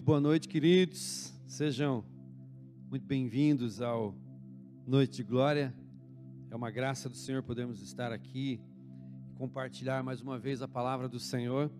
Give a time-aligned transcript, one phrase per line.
[0.00, 1.30] Muito boa noite, queridos.
[1.46, 2.02] Sejam
[2.88, 4.14] muito bem-vindos ao
[4.86, 5.74] Noite de Glória.
[6.50, 8.58] É uma graça do Senhor podermos estar aqui
[9.28, 11.70] e compartilhar mais uma vez a palavra do Senhor.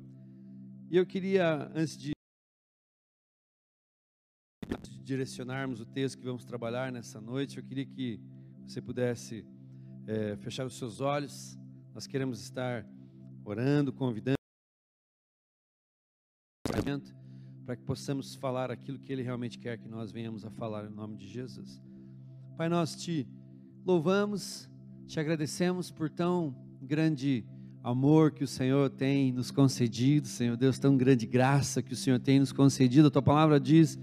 [0.90, 2.12] E eu queria, antes de
[5.02, 8.20] direcionarmos o texto que vamos trabalhar nessa noite, eu queria que
[8.66, 9.46] você pudesse
[10.06, 11.58] é, fechar os seus olhos.
[11.94, 12.86] Nós queremos estar
[13.46, 14.40] orando, convidando
[17.70, 20.92] para que possamos falar aquilo que Ele realmente quer que nós venhamos a falar em
[20.92, 21.80] nome de Jesus.
[22.56, 23.28] Pai, nós te
[23.86, 24.68] louvamos,
[25.06, 26.52] te agradecemos por tão
[26.82, 27.44] grande
[27.80, 32.18] amor que o Senhor tem nos concedido, Senhor Deus, tão grande graça que o Senhor
[32.18, 33.06] tem nos concedido.
[33.06, 33.96] A tua palavra diz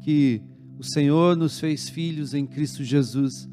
[0.00, 0.40] que
[0.78, 3.46] o Senhor nos fez filhos em Cristo Jesus.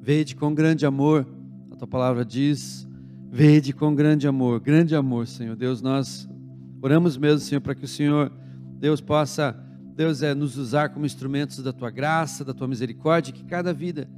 [0.00, 1.28] Vede com grande amor,
[1.70, 2.88] a tua palavra diz,
[3.30, 6.26] vede com grande amor, grande amor, Senhor Deus, nós
[6.80, 8.32] oramos mesmo, Senhor, para que o Senhor
[8.78, 9.56] Deus possa,
[9.94, 14.08] Deus é nos usar como instrumentos da tua graça, da tua misericórdia, que cada vida,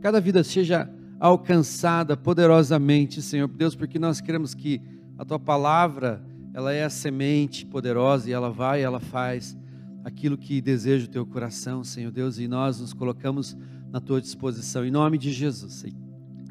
[0.00, 4.80] cada vida seja alcançada poderosamente, Senhor Deus, porque nós queremos que
[5.18, 9.56] a tua palavra, ela é a semente poderosa e ela vai, ela faz
[10.04, 13.56] aquilo que deseja o teu coração, Senhor Deus, e nós nos colocamos
[13.90, 15.84] na tua disposição em nome de Jesus.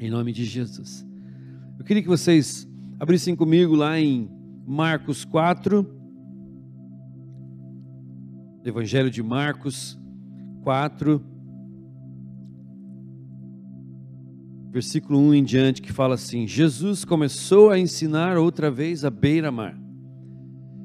[0.00, 1.06] Em nome de Jesus.
[1.78, 4.30] Eu queria que vocês abrissem comigo lá em
[4.66, 5.95] Marcos 4,
[8.68, 9.96] Evangelho de Marcos
[10.64, 11.24] 4,
[14.72, 19.78] versículo 1 em diante, que fala assim: Jesus começou a ensinar outra vez à beira-mar,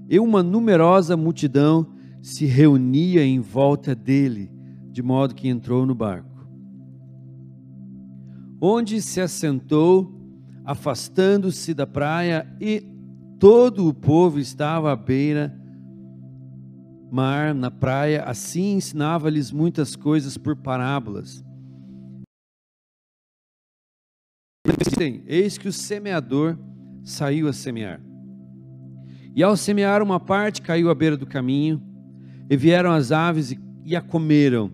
[0.07, 1.87] e uma numerosa multidão
[2.21, 4.51] se reunia em volta dele,
[4.91, 6.47] de modo que entrou no barco,
[8.61, 10.21] onde se assentou,
[10.63, 12.83] afastando-se da praia, e
[13.39, 15.59] todo o povo estava à beira
[17.11, 21.43] mar, na praia, assim ensinava-lhes muitas coisas por parábolas.
[25.27, 26.57] Eis que o semeador
[27.03, 27.99] saiu a semear.
[29.35, 31.81] E ao semear uma parte caiu à beira do caminho,
[32.49, 34.71] e vieram as aves e a comeram.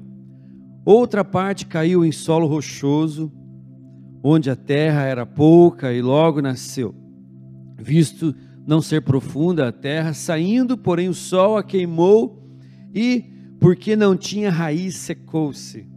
[0.85, 3.31] Outra parte caiu em solo rochoso,
[4.23, 6.93] onde a terra era pouca e logo nasceu.
[7.77, 8.35] Visto
[8.67, 12.45] não ser profunda a terra, saindo, porém, o sol a queimou
[12.93, 13.23] e,
[13.61, 15.87] porque não tinha raiz, secou-se.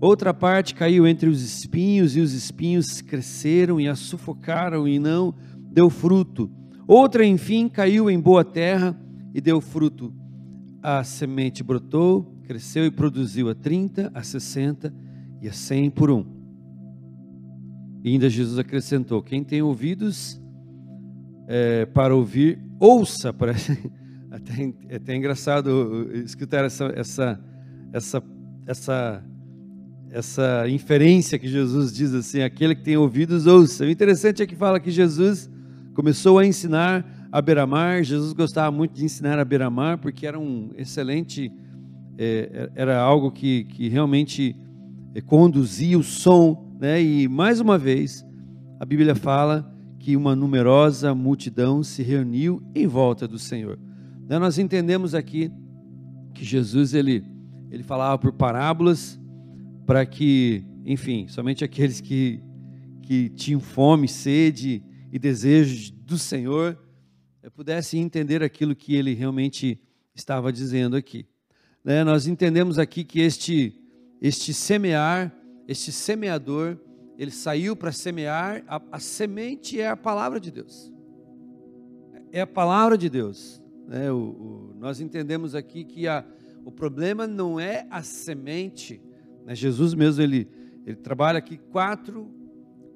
[0.00, 5.34] Outra parte caiu entre os espinhos, e os espinhos cresceram e a sufocaram e não
[5.72, 6.48] deu fruto.
[6.86, 8.96] Outra, enfim, caiu em boa terra
[9.34, 10.14] e deu fruto.
[10.80, 14.94] A semente brotou, cresceu e produziu a 30, a 60
[15.42, 16.24] e a 100 por um.
[18.04, 20.40] E ainda Jesus acrescentou: Quem tem ouvidos,
[21.46, 23.32] é, para ouvir, ouça.
[23.32, 23.78] Parece
[24.30, 27.40] até, é até engraçado escutar essa, essa,
[27.92, 28.22] essa,
[28.66, 29.24] essa,
[30.10, 33.84] essa inferência que Jesus diz assim: aquele que tem ouvidos, ouça.
[33.84, 35.50] O interessante é que fala que Jesus
[35.94, 38.02] começou a ensinar a beira-mar.
[38.02, 41.52] Jesus gostava muito de ensinar a beira-mar porque era um excelente,
[42.18, 44.56] é, era algo que, que realmente
[45.14, 47.02] é, conduzia o som, né?
[47.02, 48.24] E mais uma vez
[48.78, 49.73] a Bíblia fala
[50.04, 53.78] que uma numerosa multidão se reuniu em volta do Senhor.
[54.22, 55.50] Então, nós entendemos aqui
[56.34, 57.24] que Jesus ele,
[57.70, 59.18] ele falava por parábolas
[59.86, 62.38] para que, enfim, somente aqueles que,
[63.00, 66.78] que tinham fome, sede e desejos do Senhor
[67.42, 69.80] eh, pudessem entender aquilo que ele realmente
[70.14, 71.26] estava dizendo aqui.
[71.82, 72.04] Né?
[72.04, 73.74] Nós entendemos aqui que este,
[74.20, 75.34] este semear,
[75.66, 76.76] este semeador,
[77.18, 80.92] ele saiu para semear, a, a, semente é a palavra de Deus.
[82.32, 83.62] É a palavra de Deus.
[83.86, 84.10] Né?
[84.10, 86.24] O, o, nós entendemos aqui que a,
[86.64, 89.00] o problema não é a semente.
[89.44, 89.54] Né?
[89.54, 90.48] Jesus mesmo, ele,
[90.84, 92.28] ele trabalha aqui quatro,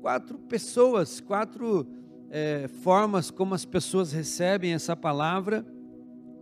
[0.01, 1.87] quatro pessoas, quatro
[2.31, 5.65] é, formas como as pessoas recebem essa palavra.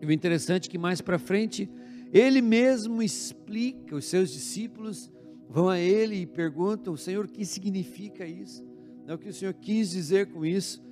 [0.01, 1.69] E o interessante é que mais para frente,
[2.11, 5.11] ele mesmo explica, os seus discípulos
[5.49, 8.65] vão a ele e perguntam: Senhor, o que significa isso?
[9.07, 10.83] Não, o que o Senhor quis dizer com isso?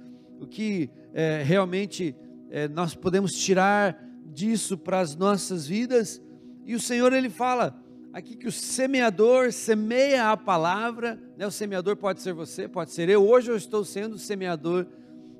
[0.40, 2.14] O que é, realmente
[2.50, 6.22] é, nós podemos tirar disso para as nossas vidas?
[6.64, 7.76] E o Senhor ele fala
[8.12, 11.46] aqui que o semeador semeia a palavra, né?
[11.46, 13.26] O semeador pode ser você, pode ser eu.
[13.26, 14.86] Hoje eu estou sendo semeador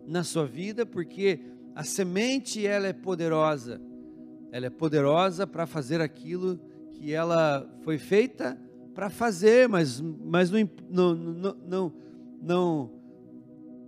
[0.06, 1.40] na sua vida, porque
[1.74, 3.80] a semente ela é poderosa.
[4.50, 6.58] Ela é poderosa para fazer aquilo
[6.92, 8.58] que ela foi feita
[8.94, 11.92] para fazer, mas, mas não, não, não,
[12.40, 12.90] não,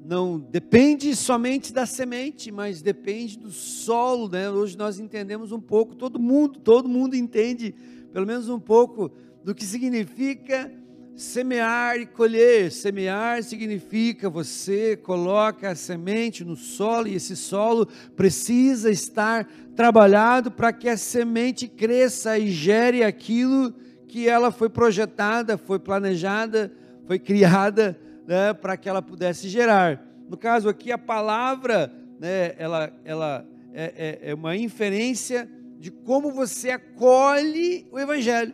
[0.04, 4.50] não depende somente da semente, mas depende do solo, né?
[4.50, 7.72] Hoje nós entendemos um pouco, todo mundo, todo mundo entende
[8.12, 9.12] pelo menos um pouco
[9.44, 10.72] do que significa
[11.14, 12.72] semear e colher.
[12.72, 17.86] Semear significa você coloca a semente no solo e esse solo
[18.16, 23.72] precisa estar trabalhado para que a semente cresça e gere aquilo
[24.08, 26.72] que ela foi projetada, foi planejada,
[27.06, 30.04] foi criada né, para que ela pudesse gerar.
[30.28, 35.48] No caso aqui, a palavra, né, ela, ela é, é, é uma inferência
[35.78, 38.52] de como você acolhe o Evangelho,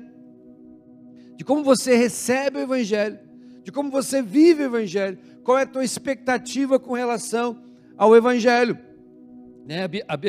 [1.37, 3.19] de como você recebe o Evangelho,
[3.63, 7.63] de como você vive o Evangelho, qual é a tua expectativa com relação
[7.97, 8.79] ao Evangelho.
[9.65, 9.85] Né,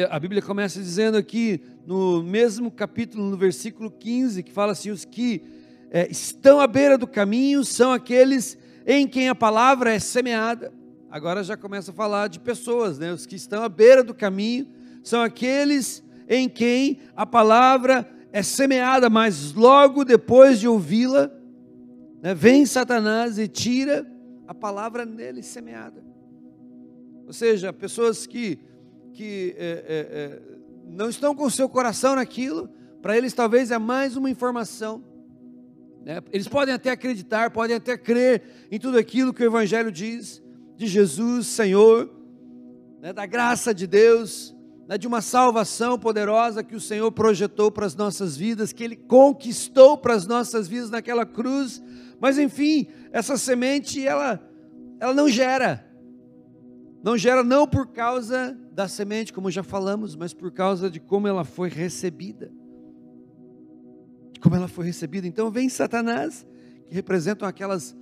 [0.09, 5.05] a Bíblia começa dizendo aqui, no mesmo capítulo, no versículo 15, que fala assim: os
[5.05, 5.41] que
[5.89, 10.71] é, estão à beira do caminho são aqueles em quem a palavra é semeada.
[11.09, 13.11] Agora já começa a falar de pessoas, né?
[13.11, 14.67] Os que estão à beira do caminho
[15.03, 21.29] são aqueles em quem a palavra é semeada, mas logo depois de ouvi-la,
[22.21, 24.07] né, vem Satanás e tira
[24.47, 26.03] a palavra nele semeada.
[27.27, 28.59] Ou seja, pessoas que,
[29.13, 30.41] que é, é, é,
[30.85, 32.69] não estão com o seu coração naquilo,
[33.01, 35.13] para eles talvez é mais uma informação
[36.03, 36.21] né?
[36.31, 40.43] Eles podem até acreditar, podem até crer em tudo aquilo que o Evangelho diz,
[40.75, 42.09] de Jesus, Senhor,
[43.01, 43.13] né?
[43.13, 44.53] da graça de Deus,
[44.87, 44.97] né?
[44.97, 49.97] de uma salvação poderosa que o Senhor projetou para as nossas vidas, que Ele conquistou
[49.97, 51.81] para as nossas vidas naquela cruz.
[52.19, 54.41] Mas enfim, essa semente, ela,
[54.99, 55.89] ela não gera.
[57.01, 61.27] Não gera não por causa da semente, como já falamos, mas por causa de como
[61.27, 62.51] ela foi recebida
[64.43, 65.25] como ela foi recebida.
[65.25, 66.45] Então vem Satanás,
[66.85, 67.95] que representam aquelas,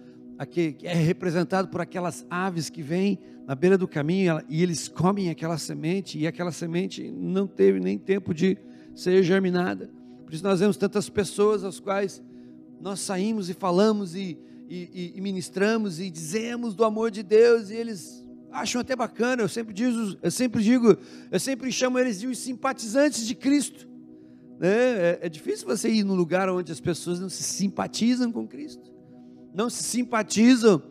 [0.50, 5.30] que é representado por aquelas aves que vêm na beira do caminho e eles comem
[5.30, 8.58] aquela semente e aquela semente não teve nem tempo de
[8.96, 9.92] ser germinada.
[10.26, 12.24] Por isso nós vemos tantas pessoas as quais
[12.80, 14.36] nós saímos e falamos e,
[14.68, 18.21] e, e ministramos e dizemos do amor de Deus e eles
[18.52, 19.42] acham até bacana.
[19.42, 20.98] Eu sempre digo, eu sempre digo,
[21.32, 23.88] eu sempre chamo eles de os simpatizantes de Cristo.
[24.60, 24.70] Né?
[24.70, 28.94] É, é difícil você ir num lugar onde as pessoas não se simpatizam com Cristo,
[29.54, 30.82] não se simpatizam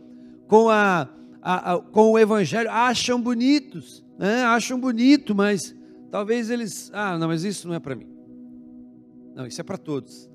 [0.49, 1.09] com, a,
[1.41, 4.43] a, a com o Evangelho, acham bonitos, né?
[4.43, 5.75] acham bonito, mas
[6.11, 8.09] talvez eles, ah, não, mas isso não é para mim.
[9.37, 10.29] Não, isso é para todos.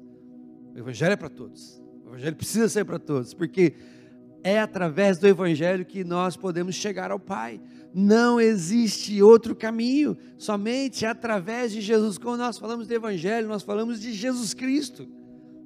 [0.74, 1.82] O Evangelho é para todos.
[2.06, 3.74] O Evangelho precisa ser para todos, porque
[4.46, 7.60] é através do Evangelho que nós podemos chegar ao Pai.
[7.92, 12.20] Não existe outro caminho, somente através de Jesus.
[12.20, 15.08] Quando nós falamos de Evangelho, nós falamos de Jesus Cristo.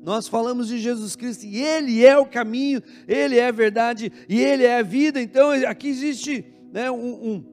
[0.01, 4.39] Nós falamos de Jesus Cristo e Ele é o caminho, Ele é a verdade e
[4.39, 5.21] Ele é a vida.
[5.21, 7.45] Então aqui existe né, um, um,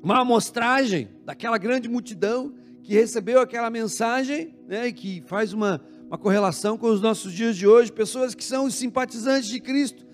[0.00, 2.54] uma amostragem daquela grande multidão
[2.84, 7.56] que recebeu aquela mensagem né, e que faz uma, uma correlação com os nossos dias
[7.56, 10.11] de hoje, pessoas que são os simpatizantes de Cristo.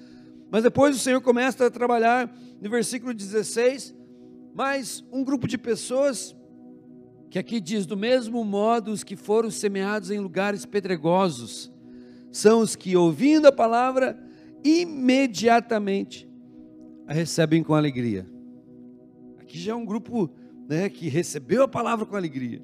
[0.50, 3.94] Mas depois o Senhor começa a trabalhar no versículo 16,
[4.54, 6.34] mais um grupo de pessoas,
[7.30, 11.70] que aqui diz: do mesmo modo, os que foram semeados em lugares pedregosos,
[12.32, 14.18] são os que, ouvindo a palavra,
[14.64, 16.28] imediatamente
[17.06, 18.26] a recebem com alegria.
[19.38, 20.30] Aqui já é um grupo
[20.68, 22.62] né, que recebeu a palavra com alegria,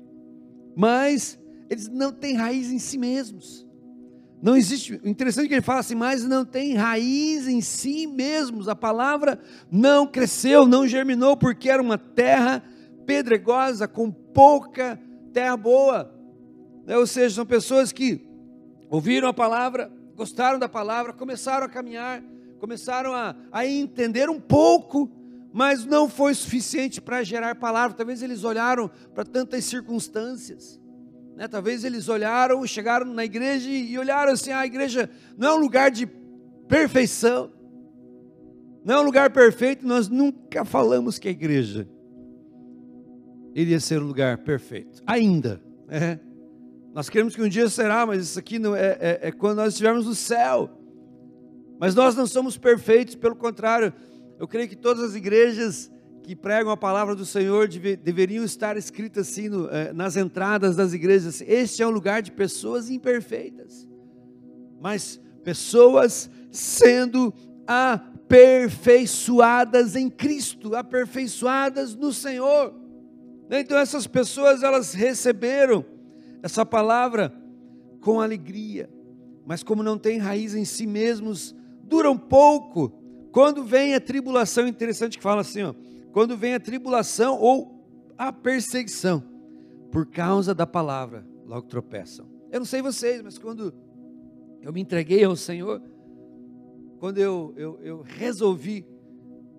[0.75, 1.39] mas
[1.69, 3.64] eles não têm raiz em si mesmos.
[4.43, 8.69] Não existe, interessante é que ele fala assim, mas não tem raiz em si mesmos.
[8.69, 9.39] A palavra
[9.71, 12.63] não cresceu, não germinou, porque era uma terra
[13.07, 15.01] pedregosa, com pouca
[15.33, 16.15] terra boa.
[16.85, 16.97] Né?
[16.97, 18.21] Ou seja, são pessoas que
[18.91, 22.23] ouviram a palavra, gostaram da palavra, começaram a caminhar,
[22.59, 25.11] começaram a, a entender um pouco,
[25.53, 27.97] mas não foi suficiente para gerar palavra.
[27.97, 30.84] Talvez eles olharam para tantas circunstâncias
[31.37, 31.49] né?
[31.49, 35.61] Talvez eles olharam, chegaram na igreja e olharam assim: ah, a igreja não é um
[35.61, 36.07] lugar de
[36.69, 37.53] perfeição,
[38.85, 39.87] não é um lugar perfeito.
[39.87, 41.89] Nós nunca falamos que a igreja
[43.55, 45.61] iria ser um lugar perfeito, ainda.
[45.89, 46.19] É.
[46.93, 49.73] Nós queremos que um dia será, mas isso aqui não é, é, é quando nós
[49.73, 50.71] estivermos no céu.
[51.81, 53.93] Mas nós não somos perfeitos, pelo contrário,
[54.39, 55.91] eu creio que todas as igrejas
[56.25, 60.75] que pregam a palavra do Senhor deve, deveriam estar escritas assim no, eh, nas entradas
[60.75, 61.43] das igrejas.
[61.43, 63.87] Este é um lugar de pessoas imperfeitas,
[64.81, 67.31] mas pessoas sendo
[67.67, 72.73] aperfeiçoadas em Cristo, aperfeiçoadas no Senhor.
[73.51, 75.85] Então essas pessoas elas receberam
[76.43, 77.35] essa palavra
[78.01, 78.89] com alegria,
[79.47, 82.95] mas como não tem raiz em si mesmos, duram pouco
[83.31, 85.75] quando vem a tribulação, interessante que fala assim, ó,
[86.15, 89.21] quando vem a tribulação ou a perseguição,
[89.91, 92.25] por causa da palavra, logo tropeçam.
[92.53, 93.75] Eu não sei vocês, mas quando
[94.63, 95.83] eu me entreguei ao Senhor,
[97.01, 98.87] quando eu, eu, eu resolvi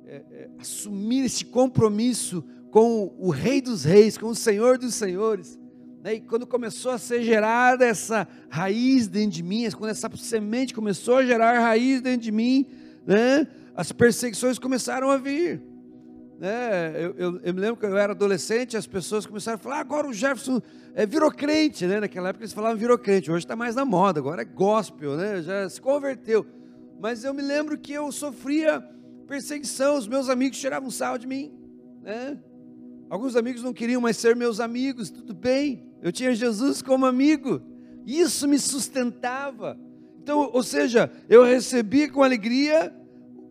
[0.05, 5.59] é, é, assumir esse compromisso com o Rei dos Reis, com o Senhor dos Senhores,
[6.01, 6.13] né?
[6.13, 11.17] e quando começou a ser gerada essa raiz dentro de mim, quando essa semente começou
[11.17, 12.65] a gerar raiz dentro de mim,
[13.05, 13.45] né?
[13.75, 15.74] as perseguições começaram a vir.
[16.39, 16.91] Né?
[16.95, 20.07] Eu, eu, eu, me lembro que eu era adolescente, as pessoas começaram a falar, agora
[20.07, 20.61] o Jefferson
[20.93, 21.99] é, virou crente, né?
[21.99, 25.41] Naquela época eles falavam virou crente, hoje está mais na moda, agora é gospel, né?
[25.41, 26.45] Já se converteu.
[26.99, 28.83] Mas eu me lembro que eu sofria
[29.27, 31.53] perseguição, os meus amigos tiravam sal de mim,
[32.01, 32.37] né?
[33.09, 37.61] Alguns amigos não queriam mais ser meus amigos, tudo bem, eu tinha Jesus como amigo,
[38.05, 39.79] isso me sustentava.
[40.21, 42.93] Então, ou seja, eu recebi com alegria,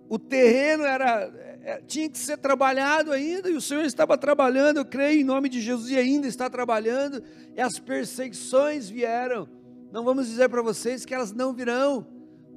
[0.08, 1.32] o terreno era,
[1.64, 5.48] é, tinha que ser trabalhado ainda, e o Senhor estava trabalhando, eu creio em nome
[5.48, 7.22] de Jesus, e ainda está trabalhando,
[7.56, 9.48] e as perseguições vieram.
[9.90, 12.06] Não vamos dizer para vocês que elas não virão,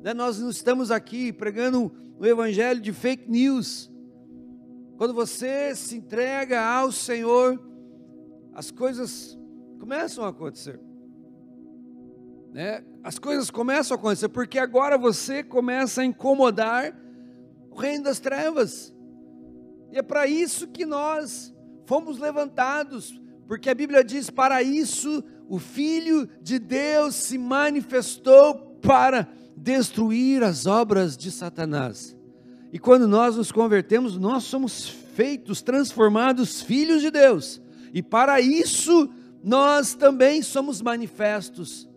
[0.04, 0.14] né?
[0.14, 3.90] nós não estamos aqui pregando o evangelho de fake news.
[4.98, 7.58] Quando você se entrega ao Senhor,
[8.54, 9.38] as coisas
[9.80, 10.82] começam a acontecer.
[12.52, 12.84] Né?
[13.02, 16.94] As coisas começam a acontecer, porque agora você começa a incomodar
[17.72, 18.97] o reino das trevas.
[19.92, 21.54] E é para isso que nós
[21.86, 29.28] fomos levantados, porque a Bíblia diz: para isso o Filho de Deus se manifestou para
[29.56, 32.16] destruir as obras de Satanás.
[32.72, 37.62] E quando nós nos convertemos, nós somos feitos, transformados filhos de Deus.
[37.94, 39.10] E para isso
[39.44, 41.90] nós também somos manifestos.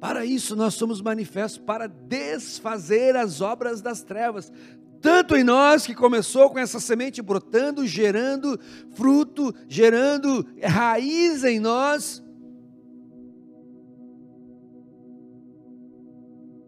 [0.00, 4.52] Para isso nós somos manifestos para desfazer as obras das trevas,
[5.00, 8.58] tanto em nós que começou com essa semente brotando, gerando
[8.92, 12.22] fruto, gerando raiz em nós,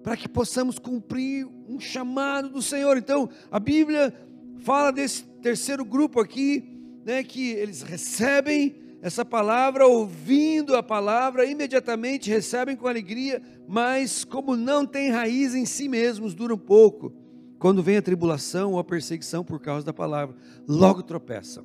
[0.03, 2.97] para que possamos cumprir um chamado do Senhor.
[2.97, 4.15] Então, a Bíblia
[4.61, 6.65] fala desse terceiro grupo aqui,
[7.05, 14.57] né, que eles recebem essa palavra, ouvindo a palavra, imediatamente recebem com alegria, mas como
[14.57, 17.13] não tem raiz em si mesmos, duram um pouco.
[17.59, 20.37] Quando vem a tribulação ou a perseguição por causa da palavra,
[20.67, 21.65] logo tropeçam.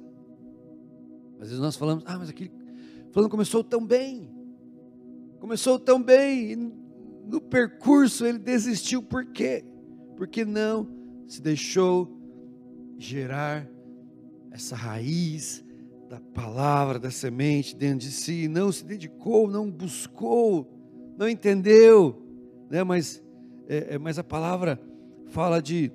[1.39, 2.51] Às vezes nós falamos, ah, mas aquele
[3.11, 4.27] falando começou tão bem,
[5.39, 6.73] começou tão bem,
[7.27, 9.63] no percurso ele desistiu, por quê?
[10.17, 10.89] Porque não
[11.27, 12.17] se deixou
[12.97, 13.69] gerar
[14.51, 15.63] essa raiz
[16.09, 20.71] da palavra, da semente dentro de si, não se dedicou, não buscou,
[21.17, 22.21] não entendeu,
[22.69, 22.83] né?
[22.83, 23.21] mas,
[23.67, 24.79] é, é, mas a palavra
[25.33, 25.91] fala de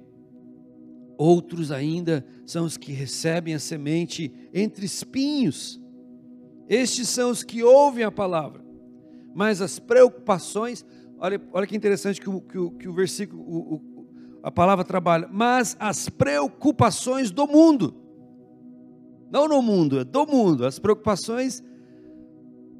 [1.16, 5.80] outros ainda são os que recebem a semente entre espinhos,
[6.68, 8.62] estes são os que ouvem a palavra,
[9.34, 10.84] mas as preocupações,
[11.20, 14.06] Olha, olha que interessante que o, que o, que o versículo, o, o,
[14.40, 15.28] a palavra trabalha.
[15.30, 17.92] Mas as preocupações do mundo,
[19.28, 21.60] não no mundo, é do mundo, as preocupações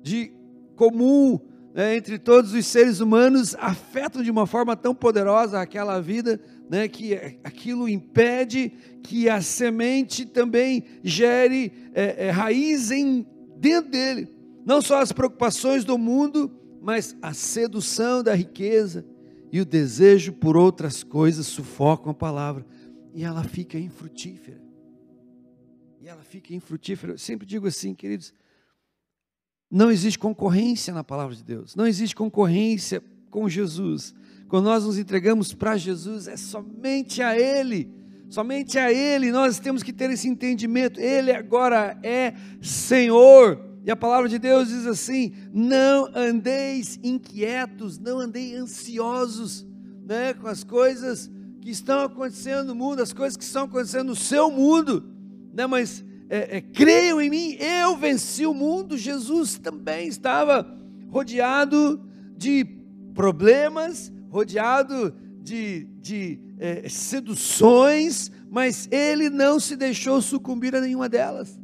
[0.03, 0.33] de
[0.77, 1.41] comum
[1.75, 6.89] né, entre todos os seres humanos afetam de uma forma tão poderosa aquela vida, né,
[6.89, 8.73] que aquilo impede
[9.03, 14.29] que a semente também gere é, é, raiz em, dentro dele.
[14.65, 19.05] Não só as preocupações do mundo, mas a sedução da riqueza
[19.51, 22.67] e o desejo por outras coisas sufocam a palavra
[23.15, 24.61] e ela fica infrutífera.
[26.01, 27.15] E ela fica infrutífera.
[27.15, 28.33] Eu sempre digo assim, queridos,
[29.71, 34.15] não existe concorrência na palavra de Deus, não existe concorrência com Jesus.
[34.49, 37.91] Quando nós nos entregamos para Jesus, é somente a Ele,
[38.31, 40.99] somente a Ele nós temos que ter esse entendimento.
[40.99, 43.67] Ele agora é Senhor.
[43.85, 49.67] E a palavra de Deus diz assim: não andeis inquietos, não andei ansiosos
[50.05, 54.17] né, com as coisas que estão acontecendo no mundo, as coisas que estão acontecendo no
[54.17, 55.05] seu mundo,
[55.53, 58.97] né, mas é, é, creiam em mim, eu venci o mundo.
[58.97, 60.67] Jesus também estava
[61.11, 62.01] rodeado
[62.37, 62.65] de
[63.15, 71.59] problemas, rodeado de, de é, seduções, mas ele não se deixou sucumbir a nenhuma delas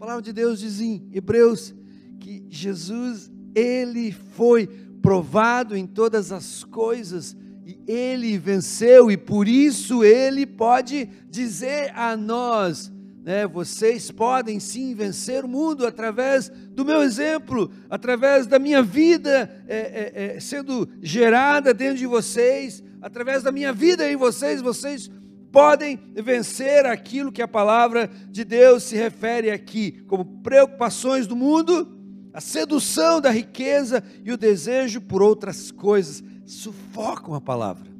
[0.00, 1.74] palavra de Deus diz em Hebreus
[2.18, 4.66] que Jesus, ele foi
[5.02, 12.16] provado em todas as coisas e ele venceu, e por isso ele pode dizer a
[12.16, 12.90] nós:
[13.22, 19.62] né, vocês podem sim vencer o mundo através do meu exemplo, através da minha vida
[19.68, 25.10] é, é, é, sendo gerada dentro de vocês, através da minha vida em vocês, vocês
[25.52, 31.98] podem vencer aquilo que a palavra de Deus se refere aqui, como preocupações do mundo,
[32.32, 36.22] a sedução da riqueza e o desejo por outras coisas.
[36.46, 37.90] Sufocam a palavra.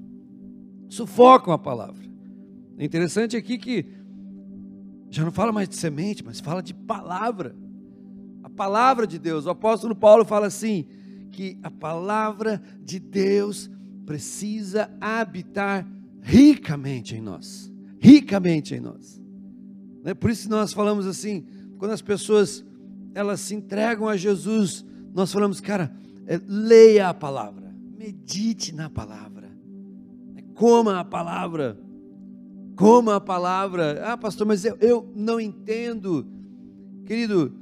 [0.89, 2.09] Sufocam a palavra.
[2.79, 4.00] É interessante aqui que
[5.11, 7.55] já não fala mais de semente, mas fala de palavra.
[8.43, 9.47] A palavra de Deus.
[9.47, 10.87] O apóstolo Paulo fala assim:
[11.31, 13.71] que a palavra de Deus
[14.07, 15.87] precisa habitar
[16.21, 17.73] ricamente em nós.
[17.99, 19.21] Ricamente em nós.
[20.03, 20.15] Né?
[20.15, 21.47] Por isso nós falamos assim,
[21.79, 22.65] quando as pessoas
[23.15, 25.93] elas se entregam a Jesus, nós falamos, cara,
[26.27, 29.51] é, leia a palavra, medite na palavra,
[30.33, 30.43] né?
[30.55, 31.79] coma a palavra,
[32.81, 34.03] coma a palavra.
[34.07, 36.27] Ah, pastor, mas eu, eu não entendo,
[37.05, 37.55] querido.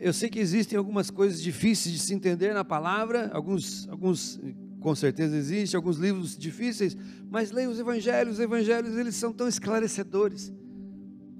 [0.00, 4.40] Eu sei que existem algumas coisas difíceis de se entender na palavra, alguns, alguns
[4.78, 6.96] com certeza existem, alguns livros difíceis,
[7.30, 10.52] mas leia os evangelhos, os evangelhos eles são tão esclarecedores,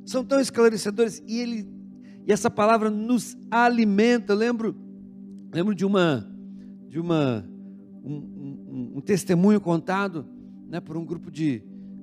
[0.07, 1.69] são tão esclarecedores, e, ele,
[2.27, 4.75] e essa palavra nos alimenta, lembro,
[5.53, 6.27] lembro de uma,
[6.89, 7.45] de uma,
[8.03, 10.25] um, um, um testemunho contado,
[10.69, 11.63] né, por um grupo de,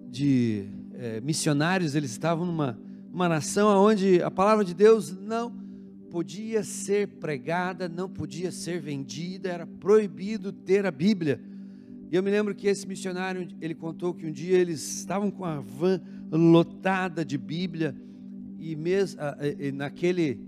[0.09, 0.69] de
[1.01, 2.77] é, missionários, eles estavam numa,
[3.27, 5.51] nação onde a palavra de Deus não
[6.11, 11.41] podia ser pregada, não podia ser vendida, era proibido ter a Bíblia.
[12.11, 15.43] E eu me lembro que esse missionário, ele contou que um dia eles estavam com
[15.43, 15.99] a van
[16.31, 17.95] lotada de Bíblia,
[18.59, 19.19] e mesmo
[19.73, 20.39] naquele,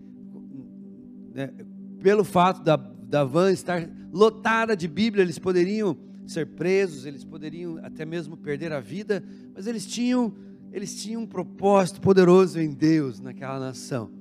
[1.33, 1.51] né,
[2.00, 7.79] pelo fato da, da van estar lotada de Bíblia, eles poderiam ser presos, eles poderiam
[7.83, 10.33] até mesmo perder a vida, mas eles tinham,
[10.72, 14.12] eles tinham um propósito poderoso em Deus naquela nação.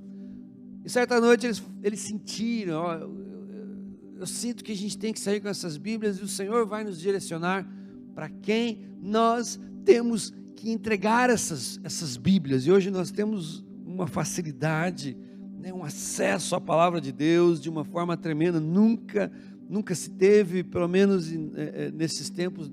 [0.84, 5.12] E certa noite eles, eles sentiram, ó, eu, eu, eu sinto que a gente tem
[5.12, 7.66] que sair com essas Bíblias e o Senhor vai nos direcionar
[8.14, 12.66] para quem nós temos que entregar essas, essas Bíblias.
[12.66, 15.16] E hoje nós temos uma facilidade,
[15.58, 18.60] né, um acesso à palavra de Deus de uma forma tremenda.
[18.60, 19.30] Nunca,
[19.68, 22.70] nunca se teve, pelo menos é, é, nesses tempos,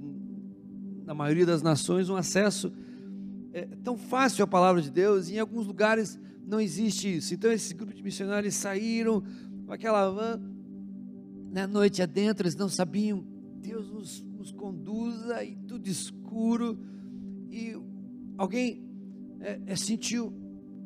[1.10, 2.72] na maioria das nações, um acesso
[3.52, 5.28] é, tão fácil à palavra de Deus.
[5.28, 7.34] E em alguns lugares não existe isso.
[7.34, 9.24] Então, esse grupo de missionários saíram
[9.66, 10.40] com aquela van,
[11.52, 13.26] na noite adentro, eles não sabiam,
[13.60, 16.78] Deus nos, nos conduza, e tudo escuro,
[17.50, 17.76] e
[18.38, 18.88] alguém
[19.40, 20.32] é, é, sentiu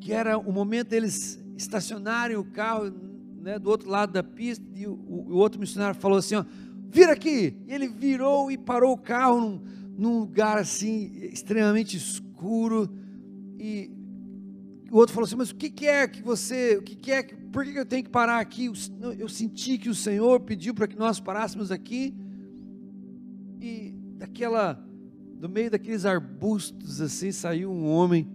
[0.00, 2.90] que era o momento deles estacionarem o carro
[3.42, 6.46] né, do outro lado da pista, e o, o, outro missionário falou assim: ó,
[6.88, 7.58] vira aqui!
[7.68, 12.90] E ele virou e parou o carro num, num lugar assim, extremamente escuro,
[13.58, 13.90] e
[14.90, 17.22] o outro falou assim: Mas o que, que é que você, o que, que é,
[17.22, 18.70] por que eu tenho que parar aqui?
[19.18, 22.14] Eu senti que o Senhor pediu para que nós parássemos aqui,
[23.60, 24.74] e daquela,
[25.38, 28.28] do meio daqueles arbustos assim, saiu um homem,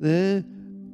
[0.00, 0.44] né?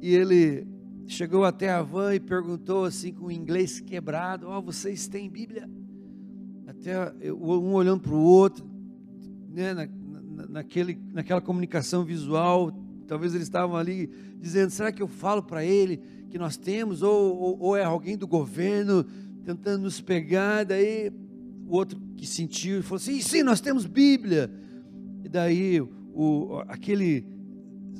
[0.01, 0.67] E ele
[1.07, 5.29] chegou até a van e perguntou assim, com o inglês quebrado: Ó, oh, vocês têm
[5.29, 5.69] Bíblia?
[6.67, 8.65] Até um olhando para o outro,
[9.57, 9.73] né?
[9.73, 12.71] Na, na, naquele, naquela comunicação visual,
[13.07, 17.01] Talvez eles estavam ali dizendo: será que eu falo para ele que nós temos?
[17.01, 19.05] Ou, ou, ou, é alguém do governo
[19.45, 20.65] tentando nos pegar?
[20.65, 21.11] Daí
[21.65, 24.51] o outro que sentiu falou assim: sim, nós temos Bíblia.
[25.23, 27.25] E daí o, aquele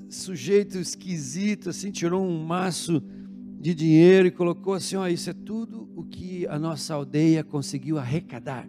[0.10, 3.02] sujeito esquisito assim tirou um maço
[3.60, 7.98] de dinheiro e colocou assim: ó, isso é tudo o que a nossa aldeia conseguiu
[7.98, 8.68] arrecadar.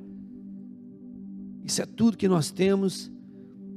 [1.69, 3.13] Isso é tudo que nós temos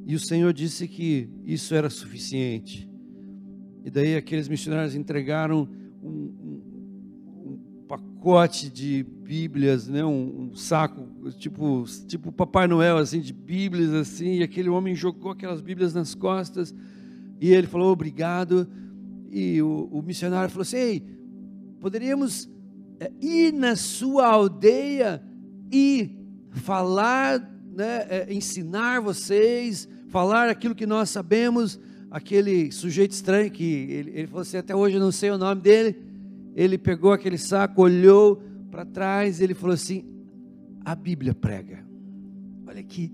[0.05, 2.89] e o Senhor disse que isso era suficiente.
[3.83, 5.67] E daí aqueles missionários entregaram
[6.01, 6.61] um, um,
[7.45, 10.05] um pacote de Bíblias, né?
[10.05, 14.37] Um, um, saco, tipo, tipo Papai Noel, assim, de Bíblias, assim.
[14.37, 16.73] E aquele homem jogou aquelas Bíblias nas costas.
[17.41, 18.69] E ele falou, obrigado.
[19.29, 21.03] E o, o missionário falou assim, ei,
[21.81, 22.49] poderíamos
[23.01, 25.21] é, ir na sua aldeia
[25.69, 26.17] e
[26.51, 31.79] falar, né, é, ensinar vocês falar aquilo que nós sabemos,
[32.09, 35.61] aquele sujeito estranho que ele, ele falou assim, até hoje eu não sei o nome
[35.61, 35.95] dele,
[36.53, 40.03] ele pegou aquele saco, olhou para trás, ele falou assim,
[40.83, 41.79] a Bíblia prega.
[42.67, 43.11] Olha que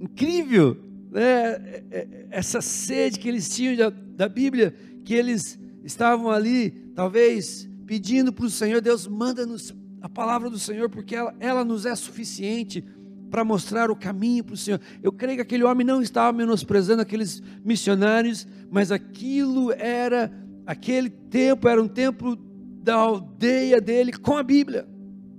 [0.00, 0.76] incrível,
[1.10, 1.22] né?
[1.22, 7.68] É, é, essa sede que eles tinham da, da Bíblia, que eles estavam ali, talvez
[7.84, 11.94] pedindo para o Senhor, Deus manda-nos a palavra do Senhor, porque ela, ela nos é
[11.94, 12.84] suficiente
[13.32, 14.78] para mostrar o caminho para o Senhor.
[15.02, 20.30] Eu creio que aquele homem não estava menosprezando aqueles missionários, mas aquilo era,
[20.66, 22.36] aquele tempo era um tempo
[22.82, 24.86] da aldeia dele com a Bíblia,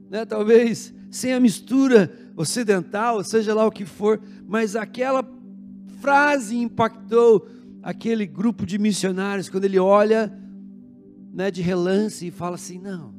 [0.09, 0.25] né?
[0.25, 5.23] talvez sem a mistura ocidental, seja lá o que for, mas aquela
[6.01, 7.47] frase impactou
[7.83, 10.33] aquele grupo de missionários quando ele olha
[11.31, 13.13] né, de relance e fala assim: não,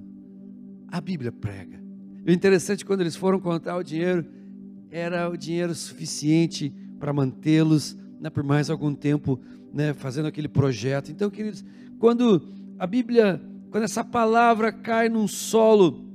[0.89, 1.81] a Bíblia prega.
[2.27, 4.27] O interessante quando eles foram contar o dinheiro,
[4.95, 9.41] era o dinheiro suficiente para mantê-los né, por mais algum tempo
[9.73, 11.11] né, fazendo aquele projeto.
[11.11, 11.65] Então, queridos,
[11.99, 12.41] quando
[12.79, 16.09] a Bíblia, quando essa palavra cai num solo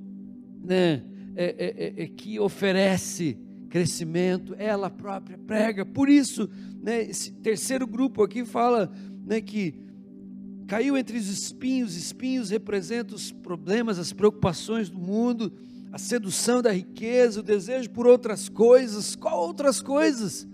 [0.63, 1.03] né,
[1.35, 3.37] é, é, é, é que oferece
[3.69, 5.85] crescimento, ela própria prega.
[5.85, 6.49] Por isso,
[6.81, 8.89] né, esse terceiro grupo aqui fala
[9.25, 9.75] né, que
[10.67, 11.97] caiu entre os espinhos.
[11.97, 15.51] Espinhos representam os problemas, as preocupações do mundo,
[15.91, 19.15] a sedução da riqueza, o desejo por outras coisas.
[19.15, 20.47] Qual outras coisas?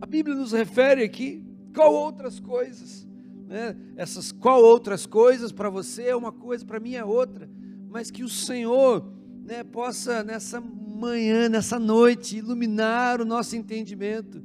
[0.00, 1.42] A Bíblia nos refere aqui.
[1.74, 3.06] Qual outras coisas?
[3.46, 3.76] Né?
[3.96, 7.48] Essas qual outras coisas para você é uma coisa, para mim é outra.
[7.90, 9.12] Mas que o Senhor
[9.44, 14.42] né, possa nessa manhã, nessa noite, iluminar o nosso entendimento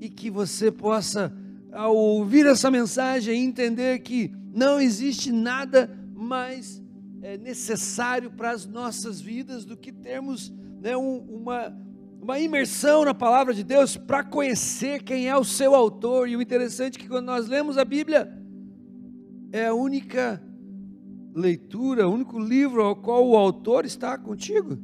[0.00, 1.32] e que você possa,
[1.72, 6.79] ao ouvir essa mensagem, entender que não existe nada mais
[7.22, 11.76] é, necessário para as nossas vidas do que termos né, um, uma,
[12.20, 16.28] uma imersão na palavra de Deus para conhecer quem é o seu autor.
[16.28, 18.32] E o interessante é que quando nós lemos a Bíblia,
[19.52, 20.42] é a única
[21.34, 24.78] leitura, o único livro ao qual o autor está contigo.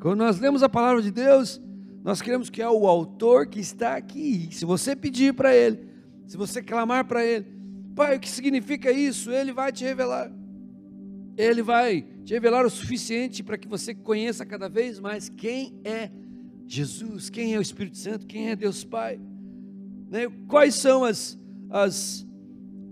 [0.00, 1.60] Quando nós lemos a palavra de Deus,
[2.02, 4.48] nós queremos que é o autor que está aqui.
[4.52, 5.88] Se você pedir para ele,
[6.26, 7.46] se você clamar para ele,
[7.94, 9.30] Pai, o que significa isso?
[9.30, 10.30] Ele vai te revelar.
[11.36, 16.10] Ele vai te revelar o suficiente para que você conheça cada vez mais quem é
[16.66, 19.20] Jesus, quem é o Espírito Santo, quem é Deus Pai.
[20.10, 20.28] Né?
[20.46, 22.26] Quais são as, as,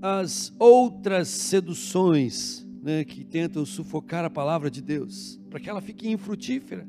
[0.00, 6.10] as outras seduções né, que tentam sufocar a palavra de Deus, para que ela fique
[6.10, 6.86] infrutífera?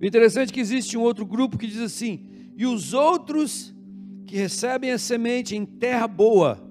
[0.00, 3.74] O interessante é que existe um outro grupo que diz assim: e os outros
[4.26, 6.62] que recebem a semente em terra boa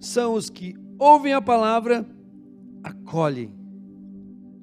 [0.00, 2.06] são os que ouvem a palavra,
[2.82, 3.54] acolhem.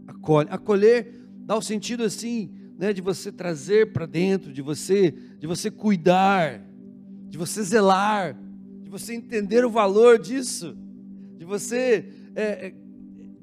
[0.08, 0.51] Acolhem.
[0.51, 5.71] Acolher dá o sentido assim, né, de você trazer para dentro, de você, de você
[5.71, 6.62] cuidar,
[7.27, 8.38] de você zelar,
[8.84, 10.77] de você entender o valor disso,
[11.38, 12.05] de você
[12.36, 12.73] é, é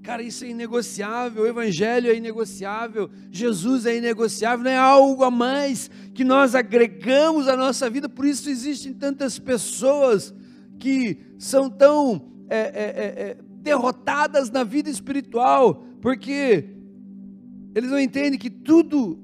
[0.07, 5.33] Cara, isso é inegociável, o Evangelho é inegociável, Jesus é inegociável, não é algo a
[5.33, 10.33] mais que nós agregamos à nossa vida, por isso existem tantas pessoas
[10.79, 13.37] que são tão é, é, é, é
[13.67, 16.71] derrotadas na vida espiritual, porque
[17.75, 19.19] eles não entendem que tudo,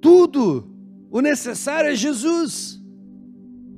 [0.00, 0.70] tudo,
[1.10, 2.80] o necessário é Jesus,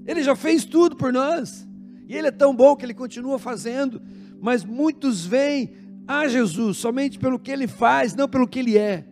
[0.06, 1.66] Ele já fez tudo por nós,
[2.06, 4.02] e Ele é tão bom que Ele continua fazendo,
[4.38, 5.72] mas muitos veem
[6.06, 9.04] a Jesus somente pelo que ele faz, não pelo que ele é.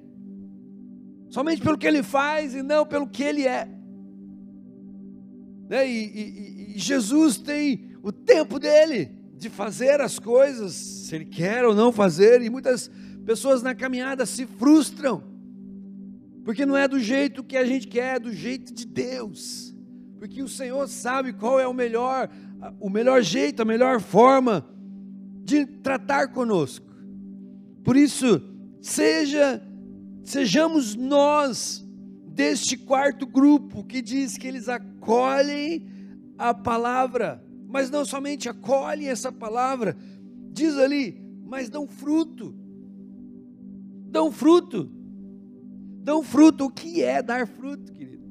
[1.28, 3.68] Somente pelo que ele faz e não pelo que ele é.
[5.68, 5.86] Né?
[5.90, 11.64] E, e, e Jesus tem o tempo dele de fazer as coisas, se ele quer
[11.64, 12.90] ou não fazer, e muitas
[13.24, 15.22] pessoas na caminhada se frustram,
[16.44, 19.74] porque não é do jeito que a gente quer, é do jeito de Deus,
[20.18, 22.30] porque o Senhor sabe qual é o melhor,
[22.80, 24.66] o melhor jeito, a melhor forma
[25.44, 26.86] de tratar conosco.
[27.84, 28.42] Por isso,
[28.80, 29.62] seja
[30.24, 31.86] sejamos nós
[32.26, 35.86] deste quarto grupo que diz que eles acolhem
[36.36, 39.96] a palavra, mas não somente acolhem essa palavra,
[40.52, 42.54] diz ali, mas dão fruto.
[44.08, 44.90] Dão fruto.
[46.02, 46.66] Dão fruto.
[46.66, 48.24] O que é dar fruto, querido?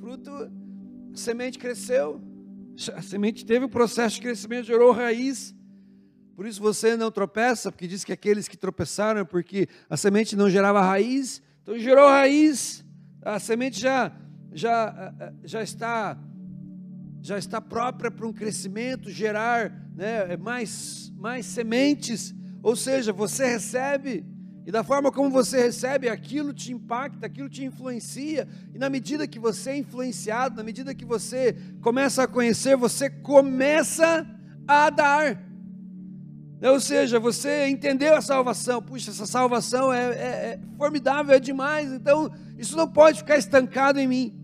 [0.00, 2.20] Fruto, a semente cresceu,
[2.94, 5.54] a semente teve um processo de crescimento, gerou raiz,
[6.36, 10.36] por isso você não tropeça, porque diz que aqueles que tropeçaram é porque a semente
[10.36, 12.84] não gerava raiz, então gerou raiz,
[13.20, 14.12] a semente já,
[14.52, 16.16] já, já está
[17.20, 24.24] já está própria para um crescimento, gerar né, mais, mais sementes, ou seja, você recebe,
[24.66, 29.26] e da forma como você recebe, aquilo te impacta, aquilo te influencia, e na medida
[29.26, 34.26] que você é influenciado, na medida que você começa a conhecer, você começa
[34.66, 35.42] a dar.
[36.60, 41.92] Ou seja, você entendeu a salvação, puxa, essa salvação é, é, é, formidável, é demais,
[41.92, 44.34] então isso não pode ficar estancado em mim.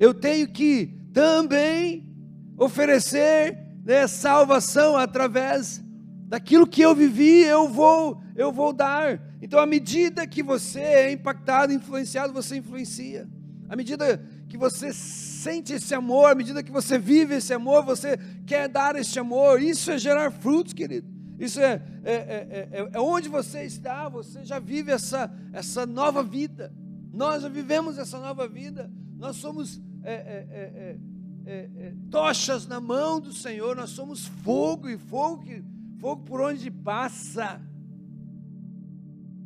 [0.00, 2.08] Eu tenho que também
[2.56, 5.82] oferecer né, salvação através
[6.26, 9.20] daquilo que eu vivi, eu vou, eu vou dar.
[9.40, 13.28] Então, à medida que você é impactado, influenciado, você influencia.
[13.68, 18.18] À medida que você sente esse amor, à medida que você vive esse amor, você
[18.46, 19.60] quer dar esse amor.
[19.60, 21.06] Isso é gerar frutos, querido.
[21.38, 26.22] Isso é, é, é, é, é onde você está, você já vive essa, essa nova
[26.22, 26.72] vida.
[27.12, 28.90] Nós já vivemos essa nova vida.
[29.18, 30.96] Nós somos é,
[31.44, 35.62] é, é, tochas na mão do Senhor, nós somos fogo e fogo, que,
[35.98, 37.60] fogo por onde passa,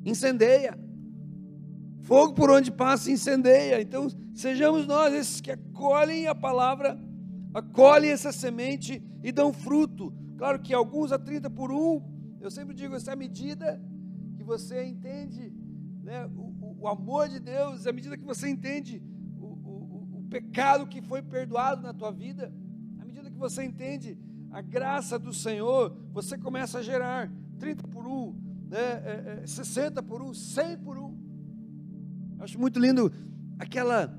[0.05, 0.79] incendeia.
[2.03, 3.81] Fogo por onde passa, incendeia.
[3.81, 6.99] Então, sejamos nós esses que acolhem a palavra,
[7.53, 10.13] acolhem essa semente e dão fruto.
[10.37, 12.01] Claro que alguns a 30 por um,
[12.41, 13.81] eu sempre digo, essa é a medida
[14.37, 15.53] que você entende
[16.05, 19.03] né, o, o, amor de Deus, à medida que você entende
[20.29, 22.53] pecado que foi perdoado na tua vida,
[22.99, 24.19] à medida que você entende
[24.51, 28.35] a graça do Senhor, você começa a gerar 30 por um,
[28.69, 31.17] né, é, é, 60 por um, 100 por um.
[32.39, 33.13] Acho muito lindo
[33.59, 34.15] aquela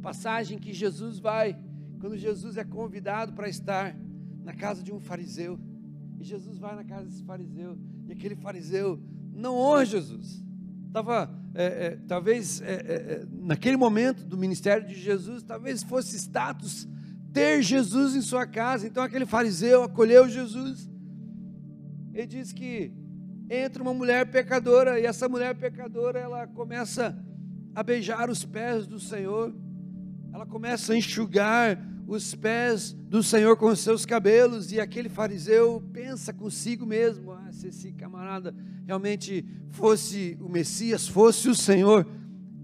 [0.00, 1.58] passagem que Jesus vai,
[2.00, 3.96] quando Jesus é convidado para estar
[4.42, 5.58] na casa de um fariseu.
[6.18, 7.78] E Jesus vai na casa desse fariseu.
[8.06, 9.00] E aquele fariseu
[9.32, 10.44] não honra Jesus.
[10.92, 16.16] Tava, é, é, talvez é, é, é, naquele momento do ministério de Jesus, talvez fosse
[16.16, 16.86] status
[17.32, 18.86] ter Jesus em sua casa.
[18.86, 20.90] Então aquele fariseu acolheu Jesus.
[22.12, 22.92] Ele diz que
[23.48, 27.16] entra uma mulher pecadora e essa mulher pecadora ela começa
[27.74, 29.54] a beijar os pés do Senhor.
[30.32, 35.82] Ela começa a enxugar os pés do Senhor com os seus cabelos, e aquele fariseu
[35.92, 38.54] pensa consigo mesmo: ah, se esse camarada
[38.86, 42.06] realmente fosse o Messias, fosse o Senhor,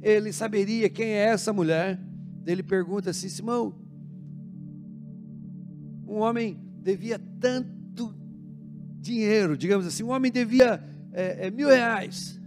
[0.02, 2.00] ele saberia quem é essa mulher.
[2.46, 3.74] Ele pergunta assim: Simão,
[6.06, 8.14] um homem devia tanto
[9.00, 12.40] dinheiro, digamos assim, um homem devia é, é, mil reais,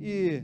[0.00, 0.42] e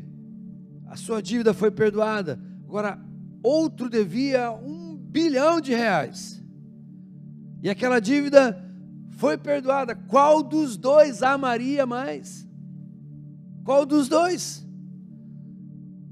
[0.87, 2.39] a sua dívida foi perdoada.
[2.65, 3.06] Agora,
[3.43, 6.43] outro devia um bilhão de reais.
[7.63, 8.63] E aquela dívida
[9.13, 9.95] foi perdoada.
[9.95, 12.47] Qual dos dois amaria mais?
[13.65, 14.67] Qual dos dois?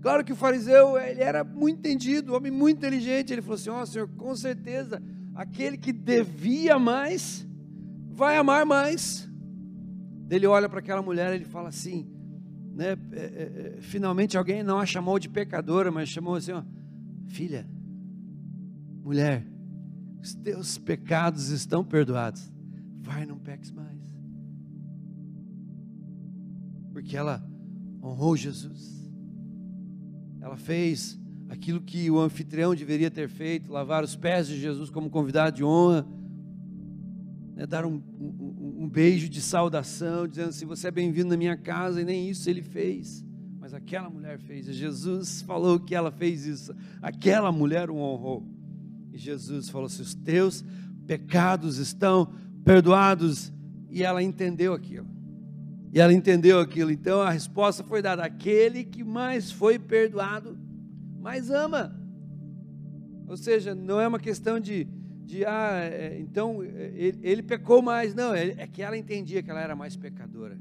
[0.00, 3.32] Claro que o fariseu, ele era muito entendido, homem muito inteligente.
[3.32, 5.02] Ele falou assim: Ó oh, Senhor, com certeza,
[5.34, 7.46] aquele que devia mais,
[8.10, 9.28] vai amar mais.
[10.30, 12.06] Ele olha para aquela mulher e ele fala assim:
[12.74, 16.62] né, é, é, é, finalmente alguém não a chamou de pecadora, mas chamou assim: ó,
[17.26, 17.66] Filha,
[19.02, 19.46] mulher,
[20.22, 22.50] os teus pecados estão perdoados.
[23.00, 23.98] Vai, não peques mais.
[26.92, 27.44] Porque ela
[28.02, 29.10] honrou Jesus.
[30.40, 35.10] Ela fez aquilo que o anfitrião deveria ter feito, lavar os pés de Jesus como
[35.10, 36.06] convidado de honra,
[37.54, 41.56] né, dar um, um, um beijo de saudação, dizendo assim: Você é bem-vindo na minha
[41.56, 43.23] casa, e nem isso ele fez
[43.64, 44.66] mas aquela mulher fez.
[44.66, 46.76] Jesus falou que ela fez isso.
[47.00, 48.46] Aquela mulher o honrou.
[49.10, 50.62] E Jesus falou assim: os teus
[51.06, 52.30] pecados estão
[52.62, 53.50] perdoados.
[53.88, 55.06] E ela entendeu aquilo.
[55.94, 56.90] E ela entendeu aquilo.
[56.90, 60.58] Então a resposta foi dada: aquele que mais foi perdoado,
[61.18, 61.98] mais ama.
[63.26, 64.86] Ou seja, não é uma questão de,
[65.24, 68.14] de ah, é, então ele, ele, pecou mais.
[68.14, 70.58] Não, é, é que ela entendia que ela era mais pecadora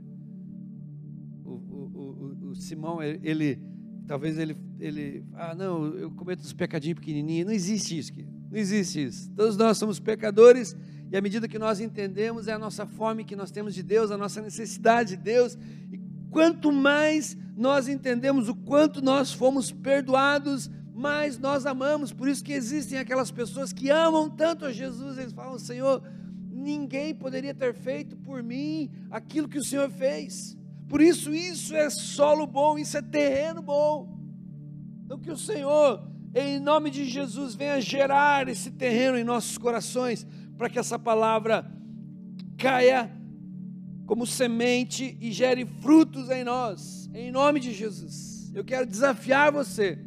[1.46, 3.60] o, Simão, ele,
[4.08, 7.48] talvez ele, ele, ah, não, eu cometo uns pecadinhos pequenininhos.
[7.48, 8.12] Não existe isso,
[8.52, 9.32] não existe isso.
[9.32, 10.76] Todos nós somos pecadores
[11.14, 14.10] e à medida que nós entendemos, é a nossa fome que nós temos de Deus,
[14.10, 15.56] a nossa necessidade de Deus.
[15.92, 16.00] E
[16.32, 22.12] quanto mais nós entendemos o quanto nós fomos perdoados, mais nós amamos.
[22.12, 26.02] Por isso que existem aquelas pessoas que amam tanto a Jesus, eles falam: Senhor,
[26.52, 30.58] ninguém poderia ter feito por mim aquilo que o Senhor fez.
[30.94, 34.16] Por isso, isso é solo bom, isso é terreno bom.
[35.04, 40.24] Então, que o Senhor, em nome de Jesus, venha gerar esse terreno em nossos corações,
[40.56, 41.66] para que essa palavra
[42.60, 43.12] caia
[44.06, 48.52] como semente e gere frutos em nós, em nome de Jesus.
[48.54, 49.98] Eu quero desafiar você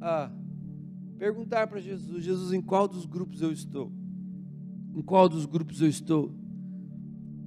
[0.00, 0.30] a
[1.18, 3.90] perguntar para Jesus: Jesus, em qual dos grupos eu estou?
[4.94, 6.32] Em qual dos grupos eu estou?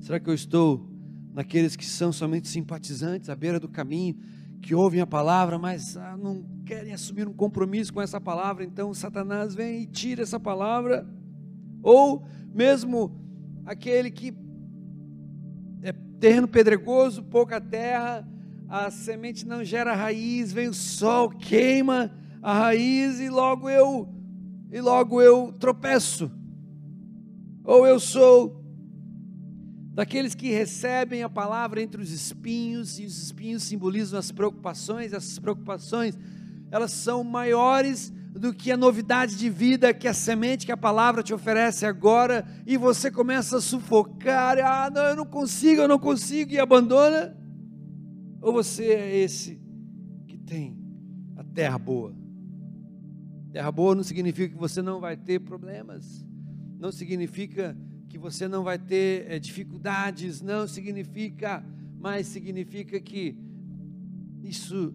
[0.02, 0.89] Será que eu estou
[1.40, 4.14] naqueles que são somente simpatizantes à beira do caminho,
[4.62, 8.94] que ouvem a palavra, mas ah, não querem assumir um compromisso com essa palavra, então
[8.94, 11.08] Satanás vem e tira essa palavra,
[11.82, 13.18] ou mesmo
[13.66, 14.36] aquele que
[15.82, 18.28] é terreno pedregoso, pouca terra,
[18.68, 24.14] a semente não gera raiz, vem o sol, queima a raiz e logo eu
[24.70, 26.30] e logo eu tropeço.
[27.64, 28.59] Ou eu sou
[30.00, 35.38] daqueles que recebem a palavra entre os espinhos, e os espinhos simbolizam as preocupações, essas
[35.38, 36.18] preocupações,
[36.72, 41.22] elas são maiores do que a novidade de vida, que a semente que a palavra
[41.22, 46.00] te oferece agora, e você começa a sufocar, ah, não, eu não consigo, eu não
[46.00, 47.36] consigo, e abandona,
[48.42, 49.60] ou você é esse
[50.26, 50.78] que tem
[51.36, 52.16] a terra boa.
[53.52, 56.26] Terra boa não significa que você não vai ter problemas,
[56.80, 57.76] não significa
[58.10, 61.64] que você não vai ter é, dificuldades, não significa,
[62.00, 63.38] mas significa que
[64.44, 64.94] isso,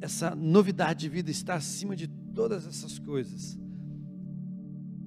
[0.00, 3.58] essa novidade de vida está acima de todas essas coisas.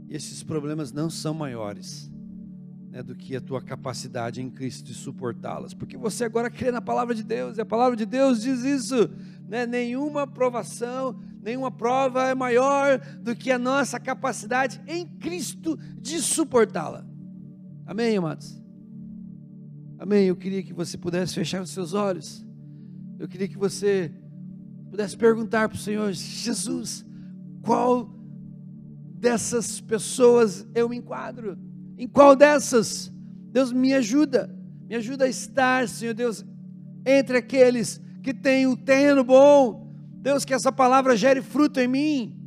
[0.08, 2.12] E esses problemas não são maiores
[2.91, 6.82] né, do que a tua capacidade em Cristo de suportá-las, porque você agora crê na
[6.82, 9.10] palavra de Deus, e a palavra de Deus diz isso,
[9.48, 16.22] né, nenhuma provação, nenhuma prova é maior do que a nossa capacidade em Cristo de
[16.22, 17.17] suportá-la.
[17.88, 18.62] Amém, amados?
[19.97, 20.26] Amém.
[20.26, 22.45] Eu queria que você pudesse fechar os seus olhos.
[23.17, 24.12] Eu queria que você
[24.91, 27.06] pudesse perguntar para o Senhor: Jesus,
[27.62, 28.13] qual
[29.17, 31.58] dessas pessoas eu me enquadro?
[31.97, 33.10] Em qual dessas?
[33.54, 34.54] Deus me ajuda,
[34.89, 36.45] me ajuda a estar, Senhor Deus,
[37.06, 39.95] entre aqueles que têm o terreno bom.
[40.19, 42.38] Deus, que essa palavra gere fruto em mim,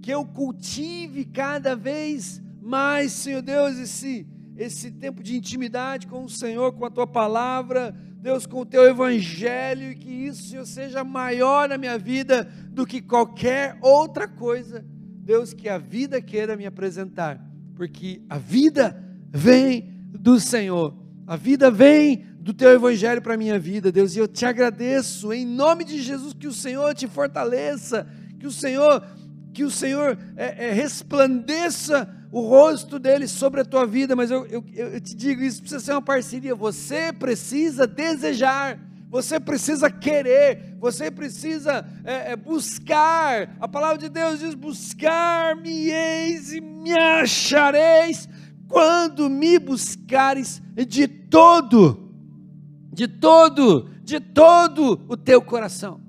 [0.00, 4.26] que eu cultive cada vez mais, Senhor Deus, esse,
[4.56, 8.84] esse tempo de intimidade com o Senhor, com a tua palavra, Deus, com o teu
[8.84, 14.84] evangelho, e que isso, Senhor, seja maior na minha vida do que qualquer outra coisa,
[14.88, 18.96] Deus, que a vida queira me apresentar porque a vida
[19.30, 24.18] vem do Senhor, a vida vem do teu evangelho para a minha vida, Deus, e
[24.18, 28.06] eu te agradeço em nome de Jesus que o Senhor te fortaleça,
[28.38, 29.04] que o Senhor,
[29.52, 34.44] que o Senhor é, é, resplandeça o rosto dele sobre a tua vida, mas eu,
[34.46, 40.76] eu, eu te digo, isso precisa ser uma parceria, você precisa desejar, você precisa querer,
[40.78, 43.56] você precisa é, é, buscar.
[43.60, 48.28] A palavra de Deus diz: buscar-me-eis e me achareis
[48.68, 52.12] quando me buscares de todo,
[52.92, 56.00] de todo, de todo o teu coração.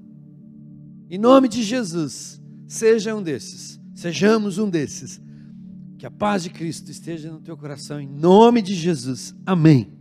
[1.10, 5.22] Em nome de Jesus, seja um desses, sejamos um desses.
[5.98, 9.36] Que a paz de Cristo esteja no teu coração, em nome de Jesus.
[9.46, 9.97] Amém.